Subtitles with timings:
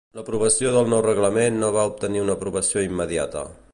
[0.19, 3.45] L'aprovació del nou reglament no va obtenir una aprovació immediata.